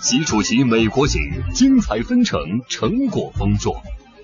[0.00, 1.20] 习主席美国行，
[1.52, 3.74] 精彩纷呈，成果丰硕。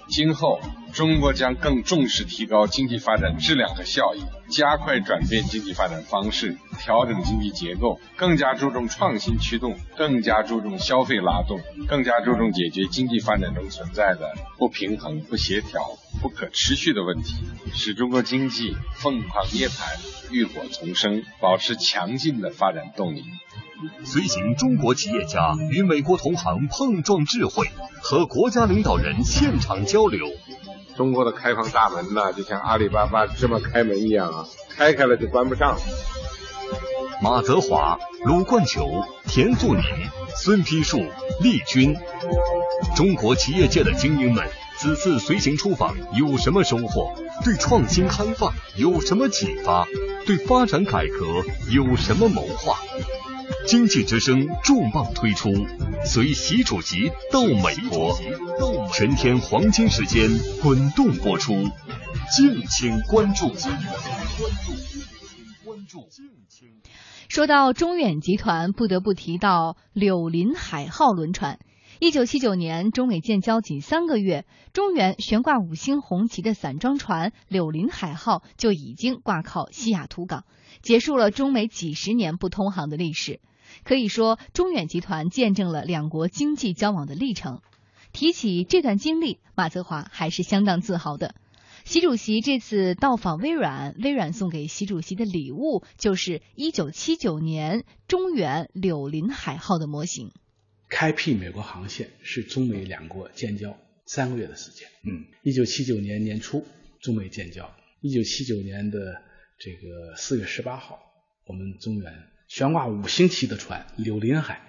[0.08, 0.60] 今后，
[0.92, 11.58] 中国将更重视提高经济发展质量和效益，加快转变经济发展方式，调整经济结构，更加注重创新驱动，更加注重消费拉动，
[11.88, 15.80] 更加注重解决经济发展中存在的不平衡、不协调、
[16.20, 17.34] 不可持续的问题，
[17.72, 23.24] 使中国经济凤凰涅槃、浴火重生，保持强劲的发展动力。
[24.04, 27.68] 随行中国企业家与美国同行碰撞智慧，
[28.02, 30.28] 和国家领导人现场交流。
[30.96, 35.76] 中国的开放大门呢，就像阿里巴巴芝麻开门一样啊，开开了就关不上。
[37.22, 39.82] 马泽华、鲁冠球、田富宁、
[40.36, 40.98] 孙丕树、
[41.40, 41.96] 厉军，
[42.94, 47.14] 中国企业界的精英们，此次随行出访有什么收获？
[47.44, 49.86] 对创新开放有什么启发？
[50.26, 52.78] 对发展改革有什么谋划？
[53.66, 55.50] 经济之声重磅推出，
[56.04, 58.14] 随习主席到美国，
[58.92, 60.28] 全天黄金时间
[60.62, 61.54] 滚动播出，
[62.36, 63.50] 敬请关注。
[67.28, 71.58] 说到中远集团，不得不提到柳林海号轮船。
[72.00, 80.44] 一九七九年，中美建交仅三个月，中原悬挂五星红旗的散装船柳林海号就已经挂靠西雅图港，
[80.82, 83.40] 结束了中美几十年不通航的历史。
[83.82, 87.60] 可以说，中远集团见证了两国经济交往的历程。
[88.12, 91.34] 提起这段经历，马泽华还是相当自豪的。
[91.84, 100.30] 习主席这次到访微软，微软送给习主席的礼物就是1979年中远柳林海号的模型。
[100.88, 104.88] 开辟美国航线是中美两国建交三个月的时间。
[105.04, 106.64] 嗯，1979年年初，
[107.02, 107.68] 中美建交。
[108.00, 109.20] 1979年的
[109.58, 111.00] 这个4月18号，
[111.46, 112.12] 我们中远。
[112.54, 114.62] 悬挂五星旗的船“柳林海”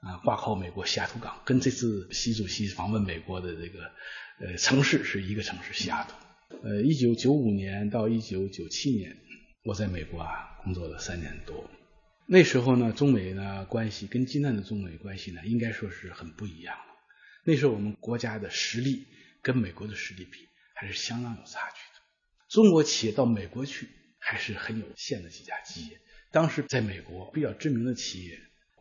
[0.00, 3.92] 啊，挂靠美国西雅图港，跟这次习主席访问美国的这个
[4.40, 6.14] 呃城市是一个城市——西雅图。
[6.62, 9.18] 呃，一九九五年到一九九七年，
[9.64, 10.32] 我在美国啊
[10.64, 11.68] 工作了三年多。
[12.26, 16.84] 那时候呢，中美呢关系跟今天的中美关系呢，应该说是很不一样了。
[17.44, 19.06] 那时候我们国家的实力
[19.42, 22.00] 跟美国的实力比，还是相当有差距的。
[22.48, 26.00] 中国企业到美国去，还是很有限的几家企业。
[26.32, 28.38] 当时在美国比较知名的企业，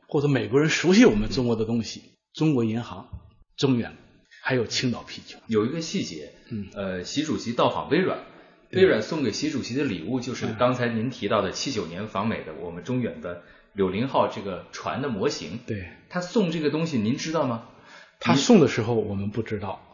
[0.08, 3.10] 或者美国人熟悉我们中国的东西，中国银行、
[3.58, 3.96] 中远，
[4.42, 5.38] 还有青岛啤酒。
[5.48, 8.20] 有一个细节，嗯，呃，习主席到访微软，
[8.72, 13.42] 微软送给习主席的礼物就是刚才您提到的七九年访美的我们中远的
[13.74, 15.60] 柳林号这个船的模型。
[15.66, 17.70] 对，他送这个东西您知道吗？
[18.20, 19.89] 他送的时候我们不知道。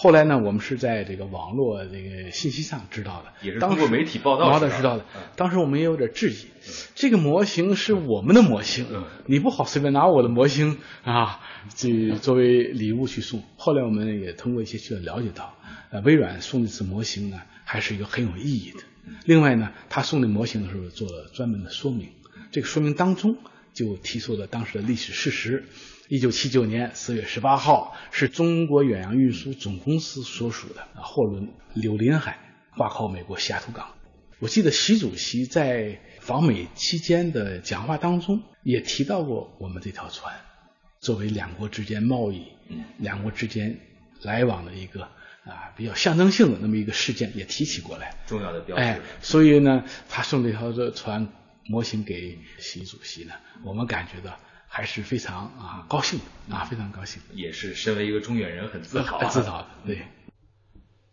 [0.00, 5.04] 后来呢，我们是在这个网络这个信息上知道的，也是通过媒体报道知道的。
[5.34, 6.46] 当时我们也有点质疑，
[6.94, 8.86] 这个模型是我们的模型，
[9.26, 11.40] 你不好随便拿我的模型啊，
[11.74, 13.42] 这作为礼物去送。
[13.56, 15.56] 后来我们也通过一些渠道了解到，
[15.90, 18.84] 呃，微软送这次模型呢，还是一个很有意义的。
[19.24, 22.10] 另外呢，他送的模型的时候做了专门的说明，
[22.52, 23.36] 这个说明当中
[23.74, 25.64] 就提出了当时的历史事实。
[26.08, 32.38] 一九七九年四月十八号，是中国远洋运输总公司所属的货轮“柳林海”
[32.78, 33.94] 挂靠美国西雅图港。
[34.38, 40.34] 我记得习主席在访美期间的讲话当中也提到过我们这条船，
[40.98, 42.46] 作为两国之间贸易、
[42.96, 43.78] 两国之间
[44.22, 45.02] 来往的一个
[45.44, 48.16] 啊比较象征性的那么一个事件，也提起过来。
[48.26, 48.82] 重要的标志。
[48.82, 51.28] 哎，所以呢，他送这条船
[51.66, 54.34] 模型给习主席呢，我们感觉到。
[54.68, 56.20] 还是非常啊高兴
[56.50, 59.68] 啊，非常高兴，也是身为一个中远人很自豪，很 自豪的。
[59.86, 60.02] 对，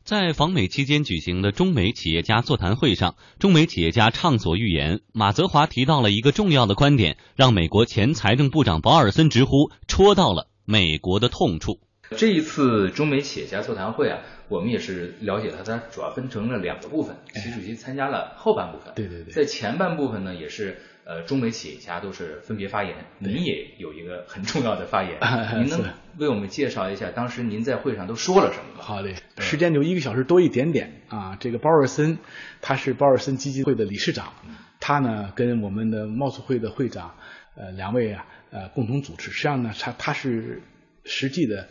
[0.03, 4.99] 在访美期间举行的中美企业家座谈会上，中美企业家畅所欲言。
[5.13, 11.79] 马泽华提到了一个重要的观点，让美国前财政部长保尔森直呼戳到了美国的痛处。
[12.17, 17.15] 这一次中美企业家座谈会啊，我们也是了解了，它主要分成了两个部分。
[17.33, 20.79] 习主席参加了后半部分，对对对，在前半部分呢，也是。
[21.05, 25.19] 呃，中美企业家都是分别发言，您也有一个很重要的发言，
[25.61, 25.83] 您能
[26.17, 28.81] 为我们介绍一下当时您在会上都说了什么？
[28.81, 31.37] 好嘞，时间就一个小时多一点点啊。
[31.39, 32.17] 这个鲍尔森，
[32.59, 34.33] 他是鲍尔森基金会的理事长，
[34.79, 37.13] 他呢跟我们的贸促会的会长，
[37.55, 39.29] 呃，两位啊，呃，共同主持。
[39.29, 40.63] 实际上呢，他他是
[41.03, 41.67] 实际的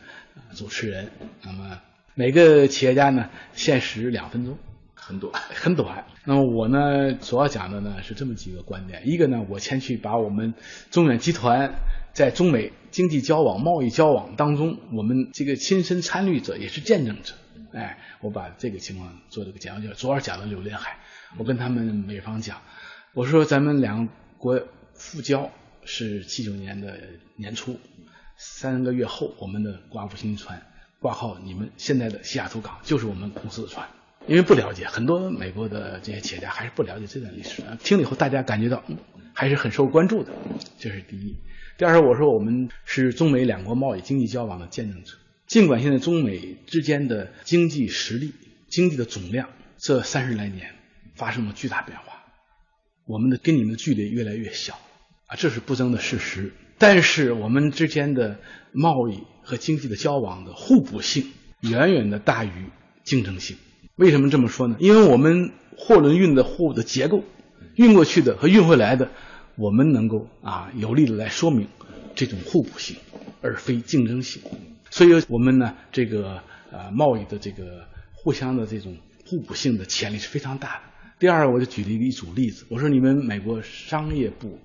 [0.55, 1.11] 主持人。
[1.43, 1.81] 那么
[2.15, 4.57] 每个企业家呢，限时两分钟。
[4.95, 6.05] 很短， 很短。
[6.25, 9.03] 那么我呢，主要讲的呢是这么几个观点。
[9.07, 10.55] 一个呢，我前去把我们
[10.91, 11.75] 中远集团
[12.13, 17.35] 在中美经济交往、贸易交往当中，我们这个亲身参与者也是见证者。
[17.73, 19.95] 哎，我把这个情况做了个简要介绍。
[19.95, 20.99] 昨儿讲的刘连海，
[21.37, 22.63] 我跟他们美方讲，
[23.15, 24.09] 我说咱们两
[24.39, 24.63] 国
[24.95, 25.51] 复交
[25.85, 27.01] 是七九年的
[27.37, 27.81] 年初，
[28.37, 30.63] 三个月后我们的挂五星船
[31.01, 33.89] 挂号你们现在的西雅图港就是我们公司的船。
[34.27, 37.63] 因为不了解，很多美国的这些企业家还是不了解这段历史。
[37.83, 38.83] 听了以后，大家感觉到
[39.35, 40.33] 还是很受关注的，
[40.79, 41.37] 这是第一。
[41.77, 45.13] 第二，我说我们是中美两国贸易经济交往的见证者。
[45.47, 48.33] 尽管现在中美之间的经济实力、
[48.69, 50.75] 经济的总量这三十来年
[51.15, 52.25] 发生了巨大变化，
[53.05, 54.79] 我们的跟你们的距离越来越小
[55.27, 56.53] 啊，这是不争的事实。
[56.79, 58.39] 但是我们之间的
[58.73, 61.31] 贸易和经济的交往的互补性
[61.61, 62.51] 远远的大于
[63.05, 63.59] 竞争性。
[63.97, 64.77] 为什么这么说呢？
[64.81, 67.23] 因为我们货轮运的货物的结构，
[67.77, 69.11] 运过去的和运回来的，
[69.57, 71.69] 我们能够啊有力的来说明
[72.17, 72.97] 这种互补性，
[73.41, 74.43] 而非竞争性。
[74.91, 76.43] 所以，我们呢这个
[76.73, 78.97] 呃贸易的这个互相的这种
[79.27, 80.83] 互补性的潜力是非常大的。
[81.21, 84.59] 第二，我就举了一个一组例子，我说你们美国商业部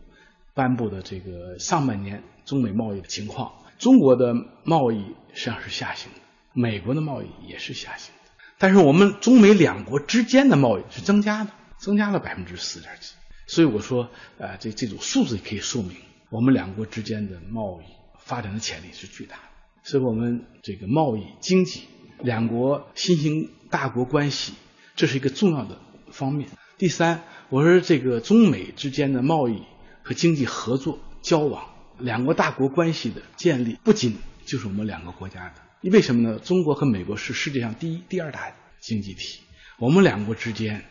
[0.55, 4.33] 颁布的这个上半年中美贸易的情况，中国的
[4.63, 4.97] 贸易
[5.33, 6.19] 实际上是下行的，
[6.53, 8.11] 美国的贸易也是下行。
[8.59, 13.13] 但是我们中美两国之间的贸易是增加的，增加了百分之四点几。
[13.47, 15.93] 所以我说，呃，这这种数字可以说明
[16.29, 17.85] 我们两国之间的贸易
[18.19, 19.43] 发展的潜力是巨大的。
[19.83, 21.83] 所以我们这个贸易经济
[22.19, 24.53] 两国新型大国关系，
[24.95, 25.79] 这是一个重要的
[26.11, 26.49] 方面。
[26.77, 29.63] 第三，我说这个中美之间的贸易
[30.03, 31.65] 和经济合作交往，
[31.97, 35.68] 两国大国关系的建立，不仅就是我们两个国家的。
[35.81, 36.39] 为什么呢？
[36.39, 39.39] 中国和美国是世界上第一、第二大经济体，
[39.77, 40.83] 我们两国之间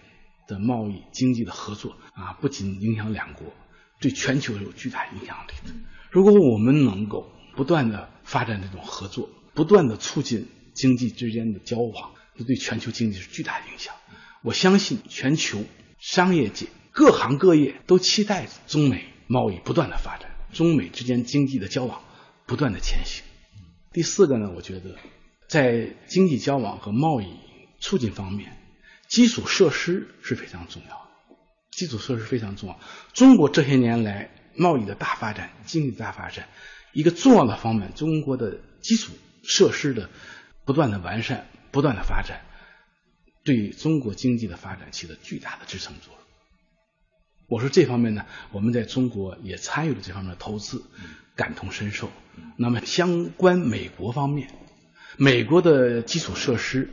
[0.47, 3.53] 的贸易经济的合作啊，不仅影响两国，
[4.01, 5.53] 对全球有巨大影响力。
[6.11, 13.95] 如果我们能够不断的发展这种合作，不断的促进经济之间的交往，这对全球经济是巨大影响。
[14.43, 15.63] 我相信全球
[15.99, 22.01] 商业界各行各业都期待中美贸易不断的发展，中美之间经济的交往
[22.47, 23.23] 不断的前行。
[23.99, 24.95] 第四个呢，我觉得
[25.49, 27.27] 在经济交往和贸易
[27.81, 28.57] 促进方面，
[29.09, 31.37] 基础设施是非常重要的。
[31.73, 32.79] 基础设施非常重要。
[33.13, 36.47] 中国这些年来贸易的大发展，经济大发展，
[36.93, 39.13] 一个重要的方面，中国的基础
[39.43, 40.09] 设施的
[40.65, 42.43] 不断的完善、不断的发展，
[43.43, 46.23] 对中国经济的发展起了巨大的支撑作用。
[47.49, 50.85] 我说这方面呢，我们在中国也参与了这方面的投资。
[51.39, 52.11] 感同身受。
[52.57, 54.51] 那么，相关美国方面，
[55.17, 56.91] 美国的基础设施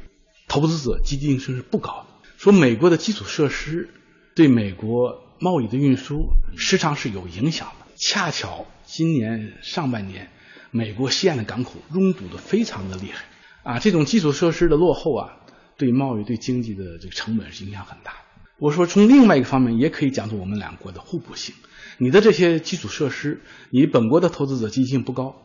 [0.48, 2.30] 投资者积极性是不高的。
[2.38, 3.90] 说美国的基础设施
[4.36, 7.86] 对美国贸易的运输时常是有影响的。
[7.96, 10.30] 恰巧今年上半年，
[10.70, 13.26] 美国西岸的港口拥堵的非常的厉害
[13.64, 13.80] 啊！
[13.80, 15.38] 这种基础设施的落后啊，
[15.76, 18.14] 对贸易、对经济的这个成本是影响很大。
[18.60, 21.56] 我说，从另外一个方面，也可以讲出我们两国的互补性。
[21.98, 25.36] 你的这些基础设施，你本国的投资者积极性不高，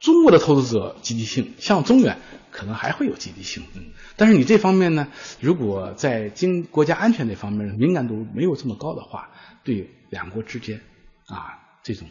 [0.00, 2.18] 中国的投资者积极性，像中远
[2.50, 3.62] 可能还会有积极性。
[3.74, 5.08] 嗯但是你这方面呢，
[5.40, 9.30] 如果在经国家安全这方面敏感度没有这么高的话，
[9.64, 10.80] 对两国之间
[11.26, 12.06] 啊这种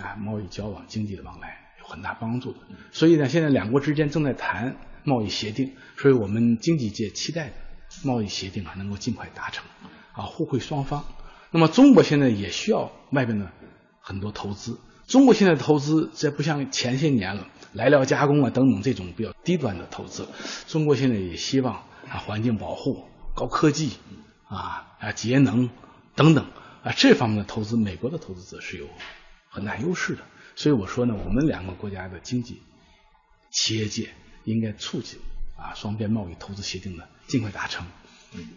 [0.00, 2.58] 啊贸易交往、经济的往来有很大帮助的。
[2.90, 7.54] 所以呢，现在两国之间正在谈贸易协定，所以我们经济界期待的
[8.02, 9.64] 贸易协定啊能够尽快达成，
[10.12, 11.04] 啊互惠双方。
[11.54, 13.52] 那么中国现在也需要外边的
[14.00, 14.80] 很多投资。
[15.06, 20.26] 中国现在投资，这不像前些年了，来料加工啊等等这种比较低端的投资。
[20.66, 21.74] 中国现在也希望
[22.08, 23.04] 啊环境保护、
[23.34, 23.92] 高科技
[24.48, 25.68] 啊啊节能
[26.14, 26.46] 等等
[26.82, 28.88] 啊这方面的投资，美国的投资者是有
[29.50, 30.22] 很大优势的。
[30.56, 32.62] 所以我说呢，我们两个国家的经济
[33.50, 34.08] 企业界
[34.44, 35.18] 应该促进
[35.58, 37.84] 啊双边贸易投资协定的尽快达成，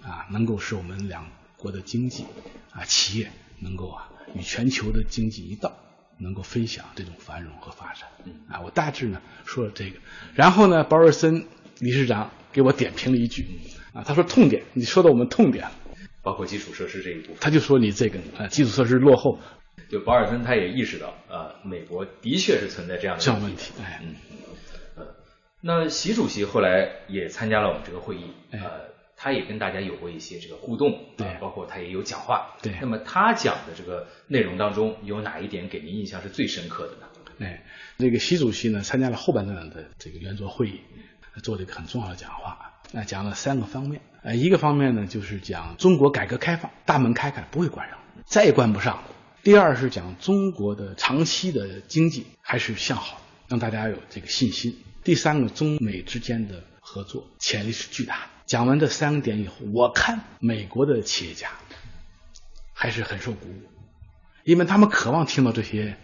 [0.02, 1.28] 啊能够使我们两。
[1.58, 2.26] 国的经济
[2.72, 3.32] 啊，企业
[3.62, 5.72] 能够啊与全球的经济一道，
[6.20, 8.10] 能够分享这种繁荣和发展。
[8.50, 10.00] 啊，我大致呢说了这个，
[10.34, 11.46] 然后呢，保尔森
[11.80, 13.46] 理事长给我点评了一句
[13.94, 15.72] 啊，他说痛点，你说到我们痛点了，
[16.22, 19.40] 包括基础设施这一部分，他就说你这个啊基础设施落后。
[19.90, 23.72] 就保尔森他也意识到啊，美国的确是存在这样的这样问题。
[23.80, 24.16] 哎，嗯，
[24.96, 25.16] 呃，
[25.62, 28.95] 那习主席后来也参加了我们这个会议，呃。
[29.26, 32.76] 他也跟大家有过一些这个互动，对，包括他也有讲话，对。
[32.80, 37.08] 那么他讲的这个内容当中，有哪一点给您印象是最深刻的呢？
[37.40, 37.66] 哎，
[37.98, 40.80] 这个习主席呢参加了后半段的这个圆桌会议，
[41.42, 49.04] 做了一个很重要的讲话，那讲了三个方面，呃，一个方面呢就是讲中国改革开放大门开开不会关上，再也关不上。
[49.42, 54.78] 第二是讲中国的长期的经济还是向好，让大家有这个信心。
[55.04, 58.35] 第三个，中美之间的合作潜力是巨大的。
[58.46, 61.50] 讲完这三个点以后，我看美国的企业家
[62.74, 62.92] 还。
[62.92, 63.64] 是很受鼓舞，
[64.46, 65.98] 因为他们渴望听到这些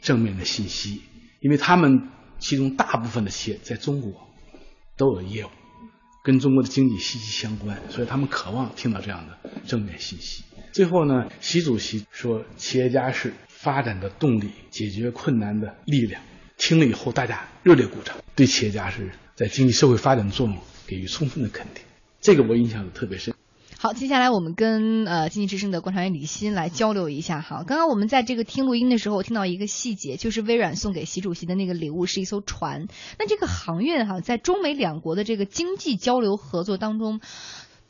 [0.00, 1.02] 正面的信息，
[1.40, 4.28] 因为他们其中大部分的企业在中国
[4.96, 5.48] 都有业务，
[6.22, 10.44] 跟中国的经济息息相关，所以他们渴望听到这样的正面信息。
[10.72, 16.22] 最后呢，习主席说，企业家是发展的动力，解决困难的力量。
[16.58, 21.82] 听了以后，大家热烈鼓掌，对企业家是在经济社会发展的作用给予充分的肯定。
[22.20, 23.34] 这个我印象特别深。
[23.78, 27.62] 好，接下来我们跟呃经济之声的观察员李欣来交流一下哈。
[27.66, 32.88] 刚刚我们在这个听录音的时候，我听到一个细节，就是微软送给习主席的那个礼物是一艘船。
[33.18, 37.20] 那这个航运哈，在中美两国的这个经济交流合作当中，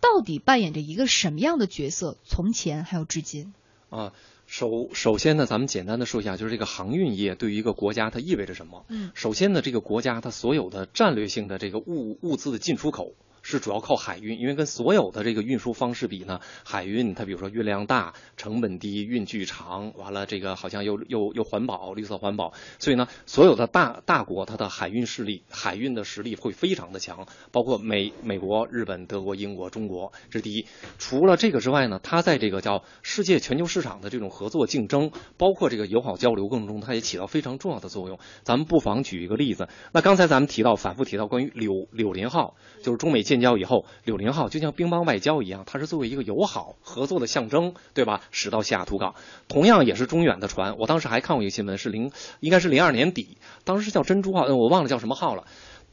[0.00, 2.18] 到底扮演着一个什么样的角色？
[2.24, 3.54] 从前还有至今？
[3.88, 4.12] 啊。
[4.46, 8.84] 首首先呢，咱们简单的说一下，就是这个航运业对于一个国家它意味着什么？
[8.88, 13.14] 嗯，首先呢，这个国家它所有的战略性的这个物物资的进出口。
[13.48, 30.66] 是主要靠海运，因为跟所有的这个运输方式比呢，海运它比如说运量大、成本低、运距长，完了这个好像又又又环保、绿色环保，所以呢，所有的大大国它的海运势力、海运的实力会非常的强，包括美美国、日本、德国、英国、中国，这是第一。
[30.98, 38.18] 除了这个之外呢，它在这个叫世界全球市场的这种合作竞争，包括这个友好交流过程中，它也起到非常重要的作用。
[38.42, 43.35] 咱们不妨举一个例子，那刚才咱们提到反复提到关于柳柳林号，就是中美建。
[43.36, 48.22] 建交以后，柳林号就像乒乓外交一样，它是作为一个友好合作的象征，对吧？
[48.30, 49.14] 驶到西雅图港，
[49.46, 50.78] 同样也是中远的船。
[50.78, 55.44] 我当时还看过一个新闻，是零，应该是零二年底，当时叫珍珠号，我忘了叫什么号了。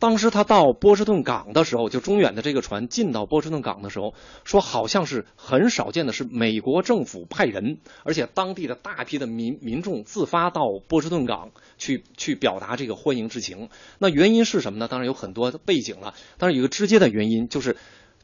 [0.03, 13.69] 当时他到波士顿港的时候，就中远的这个船进到波士顿港的时候，说好像是很少见的，是美国政府派人，而且当地的大批的民民众自发到波士顿港去去表达这个欢迎之情。
[13.98, 14.89] 那原因是什么呢？
[14.89, 17.77] 当然有很多背景了，但是有一个直接的原因就是。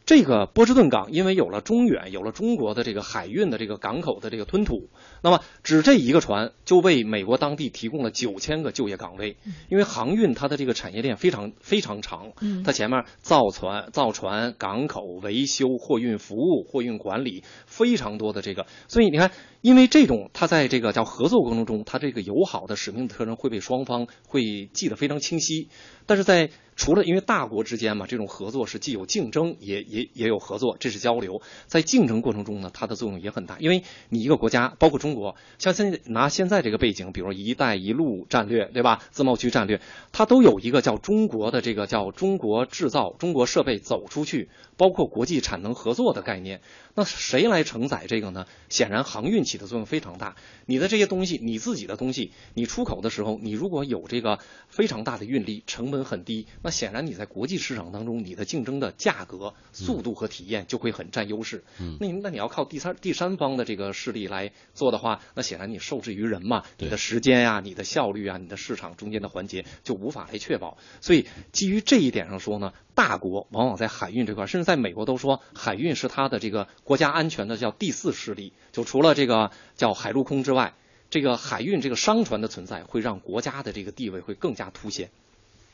[0.09, 4.89] 这个波士顿港因为有了中远，有了中国的这个海运的这个港口的这个吞吐，
[5.21, 9.37] 那么只这一个船就为美国当地提供了九千个就业岗位。
[9.69, 12.31] 因为航运它的这个产业链非常非常长，
[12.65, 19.29] 它前面造船、造船、港口维修、货运服务、货运管理非常多的这个，所以你看，
[19.61, 25.67] 因为这种它在这个叫合作过程中，它这个友好的使命的特征会被双方会记得非常清晰，
[26.05, 31.41] 但是在除了因为大国之间嘛，这种合作是既有竞争，也也也有合作，这是交流。
[31.67, 33.57] 在竞争过程中呢，它的作用也很大。
[33.59, 39.03] 因为你一个国家，包括中国，像现在拿现在这个背景，比如“一带一路”战略，对吧？
[39.11, 39.81] 自贸区战略，
[40.13, 46.61] 它都有一个叫中国的这个叫中国制造、中国设备走出去，包括国际产能合作的概念。
[46.95, 48.45] 那谁来承载这个呢？
[48.69, 50.35] 显然航运起的作用非常大。
[50.67, 54.37] 你的这些东西，你自己的东西，你出口的时候，你如果有这个
[54.67, 61.63] 非常大的运力，成本很低，那显然你在国际市场当中，你的竞争的价格、速度和体验就会很占优势。
[61.79, 70.77] 嗯，那那你要靠第三第三方的这个势力来做的话，那显然你受制于人嘛，你的时间呀、你的效率啊、你的市场中间的环节就无法来确保。
[71.01, 78.51] 所以基于这一点上说呢，大国往往在海运这块，甚至在美国都说海运是它的这个国家安全的叫第四势力。
[78.73, 80.73] 就除了这个叫海陆空之外，
[81.09, 85.11] 这个海运这个商船的存在会让国家的这个地位会更加凸显。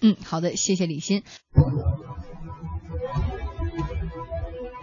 [0.01, 1.23] 嗯，好的，谢谢李欣。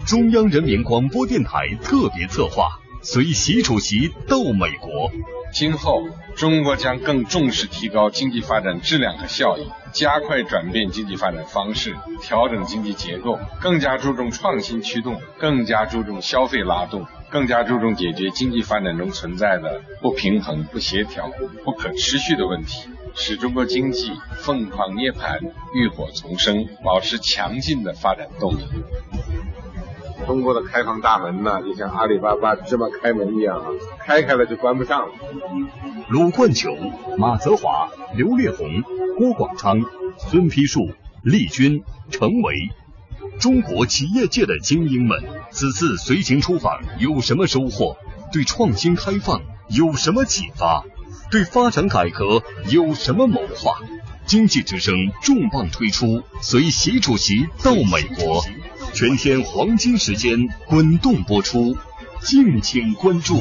[0.04, 5.12] 中央人民广播电台特别策划，随习主席到美国。
[5.52, 21.30] 今后，中国将更重视提高经济发展质量和效益，加快转变经济发展方式，调整经济结构，更加注重创新驱动，更加注重消费拉动，更加注重解决经济发展中存在的不平衡、不协调、
[21.64, 22.88] 不可持续的问题。
[23.14, 25.38] 使中国经济凤凰涅槃、
[25.74, 28.62] 浴火重生，保持强劲的发展动力。
[30.26, 33.66] 中国的开放大门呢，就像阿里巴巴芝麻开门一样啊，
[33.98, 35.12] 开开了就关不上了。
[36.08, 36.76] 鲁冠球、
[37.18, 38.82] 马泽华、刘烈宏、
[39.18, 39.82] 郭广昌、
[40.16, 40.90] 孙丕树、
[41.22, 42.54] 厉军、程维，
[43.38, 47.96] 中国企业界的精英们，此次随行出访有什么收获？
[48.32, 50.84] 对创新开放有什么启发？
[51.30, 53.78] 对发展改革有什么谋划？
[54.24, 58.44] 经济之声重磅推出，随习主席到美国，
[58.94, 61.74] 全天黄金时间滚动播出，
[62.20, 63.40] 敬请关注。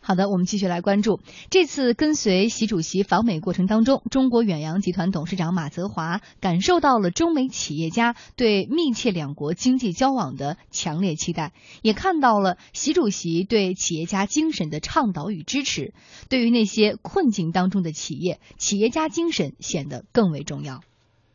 [0.00, 15.94] 好的，我们继续来关注这次跟随习主席访美过程当中，中国远洋集团董事长马泽华感受到了中美企业家对密切两国经济交往的强烈期待，也看到了习主席对企业家精神的倡导与支持。
[16.28, 20.82] 对于那些困境当中的企业，企业家精神显得更为重要。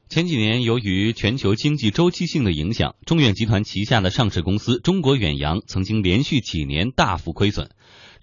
[0.08, 7.72] 前几年，由于全球经济周期性的影响，中远集团旗下的上市公司中国远洋曾经连续几年大幅亏损。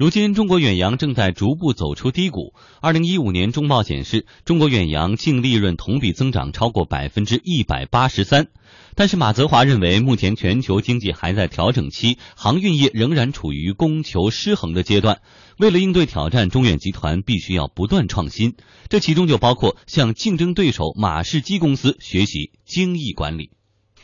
[0.02, 2.54] 如今，中国远洋正在逐步走出低谷。
[2.80, 8.48] 二零一五年中报显示，中国远洋净利润同比增长超过百分之一百八十三。
[8.96, 15.20] 但是马泽华认为，目前全球经济还在调整期，航运业仍然处于供求失衡的阶段。
[15.56, 18.56] 为了应对挑战，中远集团必须要不断创新，
[18.88, 23.50] 这其中就包括向竞争对手马士基公司学习精益管理。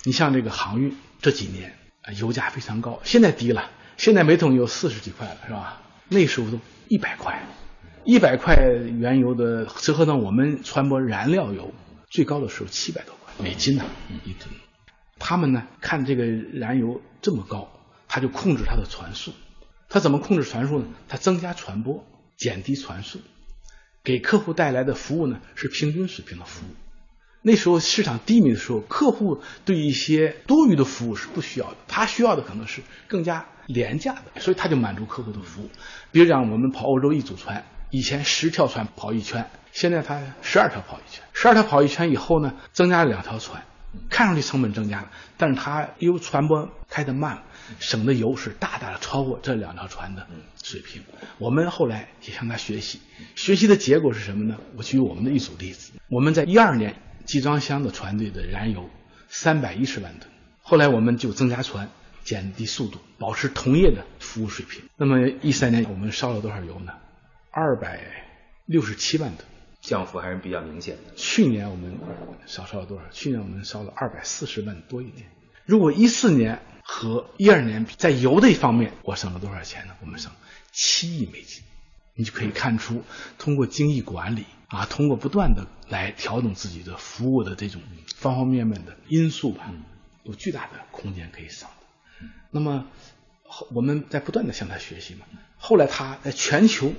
[0.04, 1.76] 你像这个航运这几年，
[2.20, 5.82] 油价非常高，现在低了，现在每桶有四十几块了，是吧？
[6.08, 7.42] 那时候都一百块，
[8.04, 8.56] 一百块
[8.98, 11.72] 原油的折合到我们船舶燃料油，
[12.08, 13.84] 最高的时候七百多块美金呢
[14.24, 14.48] 一吨。
[15.18, 17.68] 他们呢，看这个燃油这么高，
[18.08, 19.32] 他就控制他的船速。
[19.88, 20.86] 他怎么控制船速呢？
[21.08, 22.02] 他增加船舶，
[22.36, 23.20] 减低船速，
[24.04, 26.70] 给客户带来的服务呢是平均水平的服务。
[27.42, 35.70] 那时候市场低迷的时候，客户对一些多余的服务是不需要的，他需要的可能是更加廉价的，所以他就满足客户的服务。
[36.10, 43.62] 比如讲，我们跑欧洲一组船，以前十条船跑一圈，现在他十二条跑一圈，十二条跑一圈以后呢，增加了两条船。
[44.10, 47.42] 看上去成本增加了，但是它因为船舶开得慢，
[47.80, 50.26] 省的油是大大的超过这两条船的
[50.62, 51.02] 水平。
[51.38, 53.00] 我们后来也向他学习，
[53.34, 54.58] 学习的结果是什么呢？
[54.76, 58.90] 我举我们的一组例子：我们在一二年集装箱的船队的燃油
[59.28, 61.88] 三百一十万吨，后来我们就增加船，
[62.28, 64.82] 减低速度，保持同业的服务水平。
[64.99, 66.92] 那么一三年我们烧了多少油呢？
[67.50, 68.26] 二百
[68.66, 69.47] 六十七万吨。
[69.80, 71.14] 降幅还是比较明显的。
[71.16, 71.99] 去年我们
[72.44, 73.04] 少烧了多少？
[73.11, 75.26] 去年我们烧了二百四十万多一点。
[75.64, 79.94] 如果一四年和一二年在油的一方面，我省了多少钱呢？
[80.02, 80.30] 我们省
[80.70, 81.64] 七亿美金。
[82.14, 83.04] 你就可以看出，
[83.38, 87.80] 通过精益管理啊，通过不断的来调整自己的服务的这种
[88.16, 89.73] 方方面面的因素吧，
[90.25, 91.66] 有巨大的空间可以省。
[92.50, 92.87] 那么
[93.75, 95.26] 我们在不断的向他学习嘛。
[95.56, 96.92] 后来他在全球。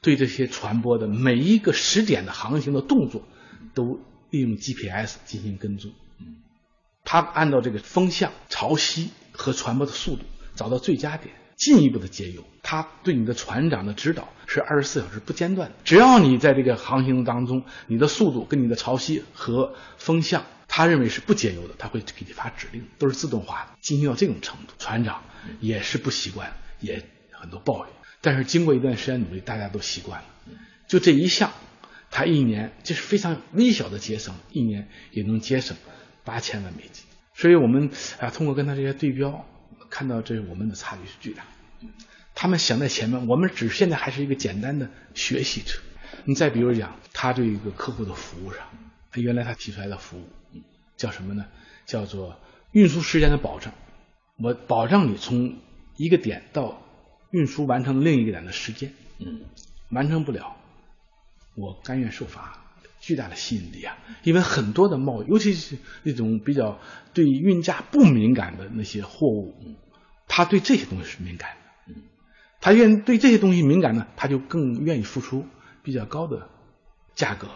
[0.00, 3.22] 对这些传播的每一个时点的航行的动作，
[3.72, 5.92] 都利用 GPS 进行跟踪。
[7.04, 10.24] 他按照这个风向、潮汐和传播的速度，
[10.54, 12.44] 找到最佳点，进一步的节油。
[12.62, 15.74] 他对你的船长的指导是二十四小时不间断的。
[15.84, 23.76] 只要你在这个航行当中，你的速度跟你的潮汐和风向，他认为是不节油的，他会给你发指令，都是自动化的。
[23.80, 25.22] 进行到这种程度，船长
[25.60, 27.94] 也是不习惯，也很多抱怨。
[28.22, 30.26] 但是经过一段时间努力，大家都习惯了。
[30.88, 31.52] 就这一项，
[32.10, 35.76] 他一年就是非常微小的节省，一年也能节省
[36.24, 37.04] 八千万美金。
[37.34, 39.44] 所以我们啊，通过跟他这些对标，
[39.94, 41.44] 看到这我们的差距是巨大。
[42.34, 45.78] 他们想在前面，我们只现在还是一个简单的学习者。
[46.24, 48.58] 你再比如讲，他对一个客户的服务上，
[49.12, 50.24] 他原来他提出来的服务
[50.96, 51.46] 叫什么呢？
[51.86, 52.36] 叫做
[52.72, 53.72] 运输时间的保障。
[54.38, 55.56] 我保障你从
[55.96, 56.80] 一个点到。
[57.30, 59.40] 运输完成另一个点的时间，嗯，
[59.90, 60.54] 完成不了，
[61.56, 62.62] 我甘愿受罚，
[63.00, 63.98] 巨大的吸引力啊！
[64.22, 66.78] 因为很多的贸易，尤其是那种比较
[67.12, 69.52] 对运价不敏感的那些货物，
[70.26, 72.02] 他对这些东西是敏感的，嗯，
[72.60, 75.46] 他愿对这些东西敏感呢，他就更愿意付出
[75.82, 76.48] 比较高的
[77.14, 77.48] 价格，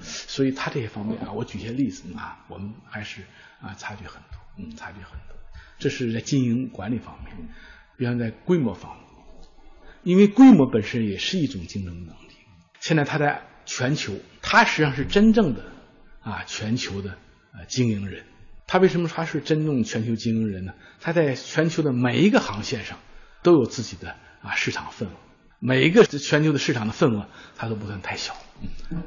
[0.00, 3.22] 所以他这些方面啊，我举些例子啊，我们还是
[3.60, 5.36] 啊差距很多，嗯，差距很多，
[5.78, 7.34] 这是在经营管理方面，
[7.96, 9.06] 比方在规模方面。
[10.02, 12.36] 因为规模本身也是一种竞争能力。
[12.78, 15.64] 现在他在全球，他实际上是真正的
[16.20, 17.18] 啊全球的
[17.52, 18.24] 呃经营人。
[18.66, 20.74] 他为什么他是真正全球经营人呢？
[21.00, 22.98] 他在全球的每一个航线上
[23.42, 25.12] 都有自己的啊市场份额，
[25.60, 28.36] 每一个全球的市场的份额他都不算太小。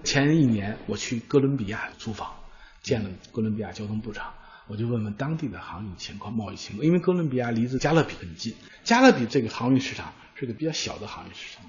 [0.04, 2.36] 前一年我去哥伦比亚租房，
[2.82, 4.34] 见了哥伦比亚交通部长，
[4.68, 10.14] 我就问问当地的航运情况、贸易情况，因为哥伦比亚离着加勒比很近，加勒比这个航运市场。
[10.36, 11.66] 是个比较小的航运市场，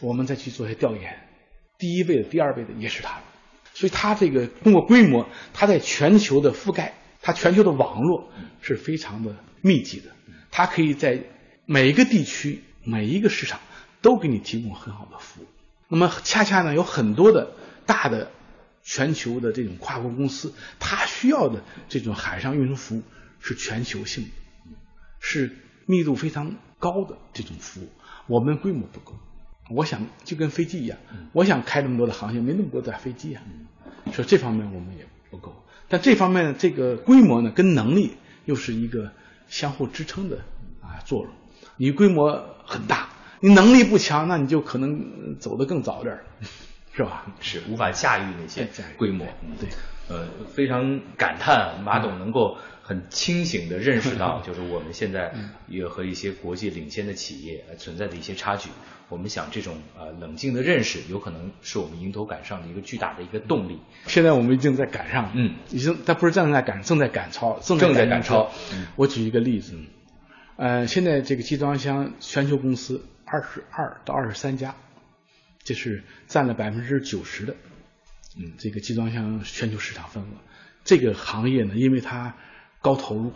[0.00, 1.28] 我们再去做一些调研，
[1.78, 3.20] 第一位的、第二位的也是他，
[3.72, 8.28] 所以他这个通过规模，他在全球的覆盖，它全球的网络
[8.60, 10.10] 是非常的密集的，
[10.50, 11.24] 它可以在
[11.64, 13.58] 每一个地区、每一个市场
[14.02, 15.46] 都给你提供很好的服务。
[15.88, 17.52] 那么恰恰呢，有很多的
[17.86, 18.30] 大的
[18.82, 23.02] 全球的这种跨国公司，它需要的这种海上运输服务
[23.40, 24.30] 是全球性的，
[25.18, 25.56] 是
[25.86, 26.54] 密度非常。
[26.80, 27.88] 高的这种服务，
[28.26, 29.14] 我们规模不够。
[29.70, 30.98] 我想就跟飞机一样，
[31.32, 33.42] 我想开那么多的航线，没那么多架飞机啊。
[34.12, 35.63] 所以这方面我们也不够。
[35.88, 38.12] 但这方面这个规模呢，跟能力
[38.44, 39.10] 又是一个
[39.48, 40.38] 相互支撑的
[40.80, 41.32] 啊作用。
[41.76, 43.08] 你规模很大，
[43.40, 46.18] 你能力不强，那你就可能走得更早点，
[46.94, 47.26] 是吧？
[47.40, 49.26] 是无法驾驭那些规模。
[49.60, 49.68] 对。
[50.06, 55.32] 呃，非常感叹马董能够很清醒的认识到， 就是我们现在
[55.66, 58.68] 也和一些国际领先的企业存在的一些差距。
[59.14, 63.78] 我们想，这种呃冷静的认识，有可能是我们迎头赶上的一个巨大的一个动力。
[64.08, 68.50] 现在我们已经在赶上，嗯，已经，但不是正在赶，正在赶超，正在赶超。
[68.96, 69.78] 我举一个例子，
[70.56, 74.74] 呃，现在这个集装箱全球公司二十二到二十三家，
[75.62, 77.54] 这是占了百分之九十的，
[78.36, 80.26] 嗯，这个集装箱全球市场份额。
[80.82, 82.34] 这个行业呢，因为它
[82.82, 83.32] 高投入，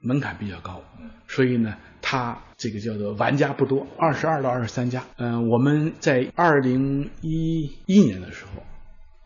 [0.00, 0.82] 门槛比较高，
[1.28, 1.76] 所以呢。
[2.12, 5.02] 它这个叫做玩家不多，二十二到二十三家。
[5.16, 8.62] 嗯，我们在二零一一年的时候，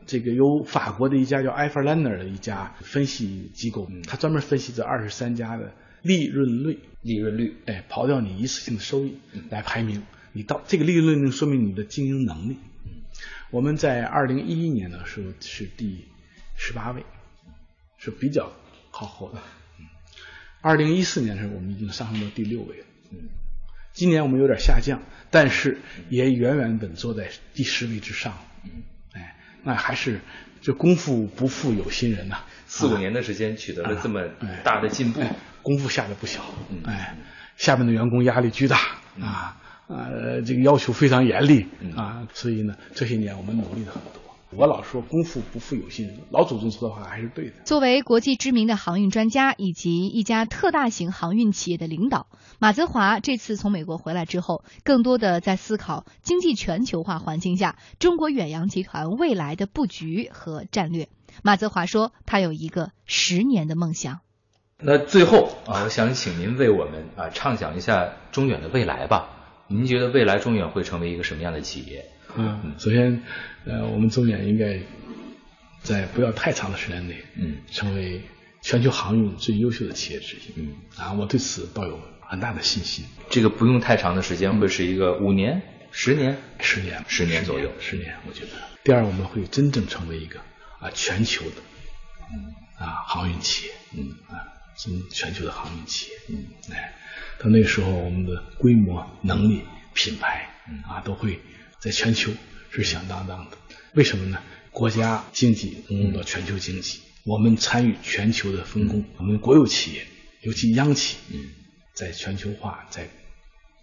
[0.07, 5.73] 这个由法国的一家叫 e f e r l a n e r 的一家分析机构，它专门分析这二十三家的
[6.03, 9.19] 利润率，利润率，哎，刨掉你一次性的收益
[9.51, 12.57] 来排名，你到这个利润率说明你的经营能力。
[13.51, 16.05] 我们在二零一一年的时候是第
[16.57, 17.03] 十八位，
[17.99, 18.53] 是比较
[18.93, 19.41] 靠后的。
[20.67, 22.85] 二零一四年的时候，我们已经上升到第六位了。
[23.13, 23.29] 嗯，
[23.93, 25.01] 今年我们有点下降，
[25.31, 28.37] 但是也远远稳坐在第十位之上。
[28.65, 30.21] 嗯，哎，那还是
[30.61, 32.39] 这功夫不负有心人呐。
[32.67, 34.21] 四五年的时间取得了这么
[34.65, 35.23] 大的进步，
[35.63, 36.45] 功夫下的不小。
[36.85, 37.17] 哎，
[37.57, 38.77] 下面的员工压力巨大
[39.21, 44.26] 啊，呃，这个要求非常严厉啊，所以呢，这些年我们努力了很多。
[44.51, 47.57] 我老说功夫不负有心人，老祖宗说的话还是对的。
[47.65, 52.29] 作为国际知名的航运专家以及一家特大型航运企业的领导，
[52.61, 61.09] 马泽华这次从美国回来之后，更多的在思考经济全球化环境下中国远洋集团未来的布局和战略。
[61.43, 64.21] 马泽华说，他有一个十年的梦想。
[64.79, 69.31] 那最后啊，我想请您为我们啊畅想一下中远的未来吧。
[69.69, 72.13] 您觉得未来中远会成为一个什么样的企业？
[72.37, 73.23] 嗯，首先，
[73.65, 74.79] 呃，我们中远应该
[75.83, 78.21] 在不要太长的时间内，嗯，成为
[78.61, 83.05] 全球航运最优秀的企业之一，嗯，啊，我对此抱有很大的信心。
[83.31, 85.63] 这个不用太长的时间，会是一个五年、
[85.93, 88.51] 十年、十年、十年左右，十年，我觉得。
[88.85, 90.41] 第二，我们会真正成为一个
[90.81, 91.57] 啊全球的，
[92.33, 94.45] 嗯，啊航运企业，嗯，啊，
[94.77, 96.95] 真全球的航运企业，嗯，哎，
[97.39, 99.63] 到那个时候，我们的规模、能力、
[99.95, 100.51] 品牌，
[100.87, 101.41] 啊，都会。
[101.87, 102.33] 在全球
[102.73, 103.57] 是响当当的，
[103.95, 104.43] 为什么呢？
[104.73, 110.05] 国家经济融入到全球经济，我们参与全球的分工，我们国有企业，
[110.41, 111.19] 尤其央企，
[111.95, 113.09] 在全球化在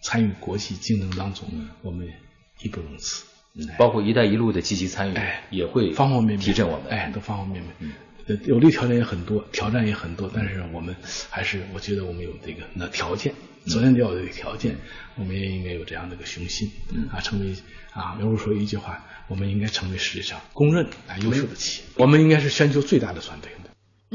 [0.02, 1.48] 参与国际竞争当中，
[1.82, 2.06] 我们
[2.62, 3.24] 义不容辞。
[3.78, 7.94] 包括“一带一路”的积极参与，哎，也会方方面面提振我们，哎，都方方面面。
[8.46, 10.96] 有利条件也很多，挑战也很多，但是我们
[11.30, 13.34] 还是我觉得我们有这个那条件，
[13.68, 14.78] 首先得要有条件，
[15.16, 16.72] 我们也应该有这样的一个雄心，
[17.12, 17.56] 啊，成为。
[17.94, 23.52] 啊，如果说一句话，我们应该成为世界上公认啊优秀的企业，我们应该是全球最大的团队。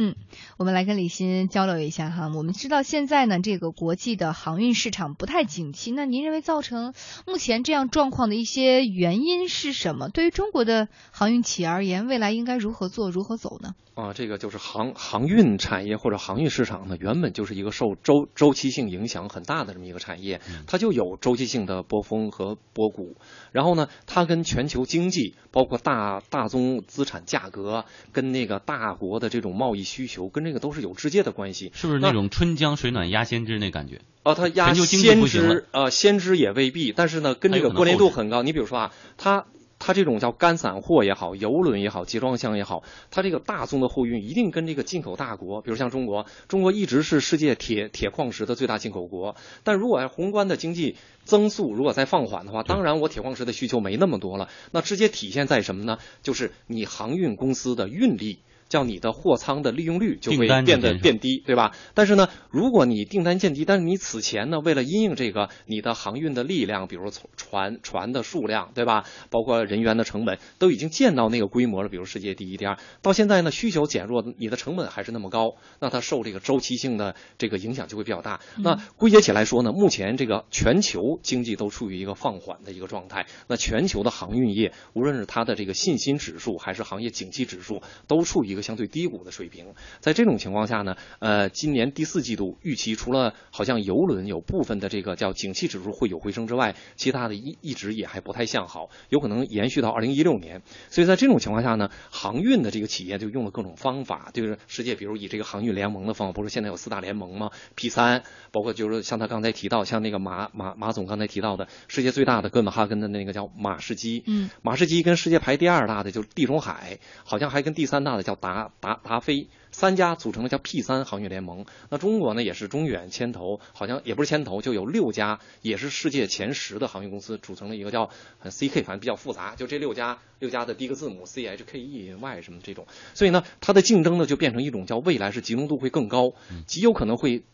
[0.00, 0.14] 嗯，
[0.58, 2.30] 我们来跟李欣交流一下哈。
[2.32, 6.94] 我们知道现在呢，这个国际的航运市场不太景气，那您认为造成
[7.26, 10.08] 目前这样状况的一些原因是什么？
[10.08, 13.74] 对于中国的航运企业而言，未来应该如何做，如何走呢？
[13.94, 23.16] 啊，这个就是航航运产业或者航运市场呢，原本就是一个受周周期性影响很大的这么一个产业，它就有周期性的波峰和波谷。
[23.50, 31.72] 然后呢，它跟全球经济，包括大大宗资产价格，跟那个大国的这种贸易需求，跟这个都是有直接的关系。
[31.74, 34.00] 是不是那种春江水暖鸭先知那感觉？
[34.22, 38.42] 哦，它鸭先知呃，先知也未必，但是呢，跟这个关联度很高。
[38.42, 39.46] 你比如说啊，它。
[39.80, 49.36] 它这种叫干散货也好，油轮也好，集装箱也好，它这个大宗的货运一定跟这个进口大国，比如像中国，中国一直是世界铁铁矿石的最大进口国。
[49.62, 54.48] 但如果宏观的经济增速如果再放缓的话，当然我铁矿石的需求没那么多了。
[54.72, 55.98] 那直接体现在什么呢？
[56.24, 58.40] 就是你航运公司的运力。
[58.68, 61.74] 叫你的货仓的利用率就会变得变低，对吧？
[61.94, 69.04] 但是呢，如果你订单见低，但是你此前呢，为了因应这个你的航运的力量，比如船船的数量，对吧？
[69.30, 72.78] 包括人员的成本都已经建到那个规模了，比如世界第一、第二。
[73.02, 78.40] 到现在呢，需求减弱，你的成本还是那么高，那它受这个周期性的这个影响就会比较大。
[78.58, 88.68] 那归结起来说呢，目前这个全球经济都处于一个放缓的一个状态，那全球的航运业，无论是它的这个信心指数还是行业景气指数，都处于一个。
[88.68, 100.60] 相对低谷的水平，在这种情况下呢，呃，今年第四季度预期除了好像游轮有部分的这个叫景气指数会有回升之外，其他的一一直也还不太向好，有可能延续到二零一六年。
[100.90, 118.47] 所以在这种情况下呢，航运的这个企业就用了各种方法，就是世界比如以这个航运联盟的方法，不是现在有四大联盟吗？P 三，包括就是像他刚才提到，像那个马马马总刚才提到的，世界最大的哥本哈根的那个叫马士基，嗯，马士基跟世界排第二大的就是地中海，好像还跟第三大的叫达。
[118.54, 119.48] 达达达飞。
[119.70, 121.66] 三家组成了叫 P 三航运联盟。
[121.90, 128.10] 那中国呢，也是中远牵头，好像也不是牵头，就有六家也是世界前十的航运公司组成了一个叫
[128.44, 132.86] CK，反正比较复杂，就这六家六家的第一个字母 C H K E Y 什么这种。
[133.14, 136.32] 所以呢，它的竞争呢就变成一种叫未来是集中度会更高，
[136.66, 137.44] 极有可能会。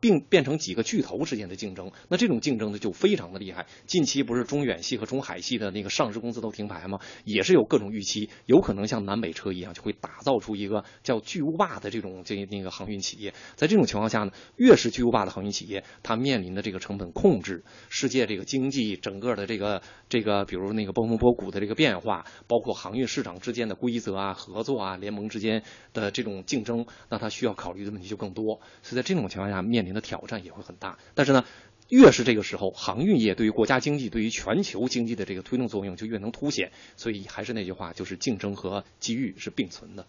[0.00, 3.66] 并变成几个巨头之间的竞争，那这种竞争呢就非常的厉害。
[3.86, 6.98] 近期不是中远系和中海系的那个上市公司都停牌吗？
[7.24, 13.34] 也是有各种预期，有可能像南北车一样，就会打造出一个叫巨无霸的这种这那个航运企业。
[13.56, 28.60] 在这种情况下呢，越是巨无霸的航运企业，它面临的这个成本控制、世界这个经济整个的这个这个，比如那个波峰波谷的这个变化，包括航运市场之间的规则啊、合作啊、联盟之间的这种竞争，那它需要考虑的问题就更多。
[28.82, 31.44] 所以在这种情况下，面临临的挑战也会很大，但是呢，
[31.88, 36.70] 越是这个时候，航运业对于国家经济、对于全球经济的这个推动作用就越能凸显。
[36.96, 40.06] 所以还是那句话，就是竞争和机遇是并存的。